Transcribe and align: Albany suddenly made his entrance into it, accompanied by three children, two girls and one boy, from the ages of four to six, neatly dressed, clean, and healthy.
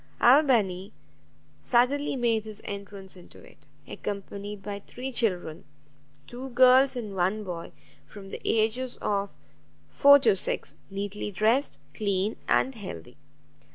Albany 0.19 0.91
suddenly 1.61 2.15
made 2.15 2.43
his 2.43 2.59
entrance 2.65 3.15
into 3.15 3.37
it, 3.37 3.67
accompanied 3.87 4.63
by 4.63 4.79
three 4.79 5.11
children, 5.11 5.63
two 6.25 6.49
girls 6.49 6.95
and 6.95 7.13
one 7.15 7.43
boy, 7.43 7.71
from 8.07 8.29
the 8.31 8.41
ages 8.43 8.97
of 8.99 9.29
four 9.91 10.17
to 10.17 10.35
six, 10.35 10.75
neatly 10.89 11.29
dressed, 11.29 11.79
clean, 11.93 12.35
and 12.47 12.73
healthy. 12.73 13.15